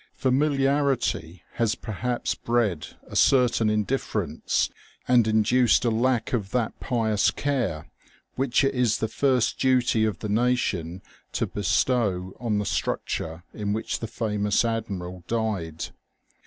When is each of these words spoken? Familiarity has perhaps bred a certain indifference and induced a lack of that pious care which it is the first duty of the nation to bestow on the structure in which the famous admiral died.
Familiarity 0.15 1.43
has 1.57 1.75
perhaps 1.75 2.33
bred 2.33 2.87
a 3.05 3.15
certain 3.15 3.69
indifference 3.69 4.71
and 5.07 5.27
induced 5.27 5.85
a 5.85 5.91
lack 5.91 6.33
of 6.33 6.49
that 6.49 6.79
pious 6.79 7.29
care 7.29 7.85
which 8.33 8.63
it 8.63 8.73
is 8.73 8.97
the 8.97 9.07
first 9.07 9.59
duty 9.59 10.03
of 10.05 10.17
the 10.17 10.27
nation 10.29 11.03
to 11.33 11.45
bestow 11.45 12.35
on 12.39 12.57
the 12.57 12.65
structure 12.65 13.43
in 13.53 13.73
which 13.73 13.99
the 13.99 14.07
famous 14.07 14.65
admiral 14.65 15.23
died. 15.27 15.89